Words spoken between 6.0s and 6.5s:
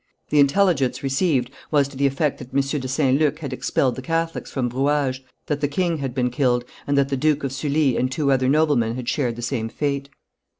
been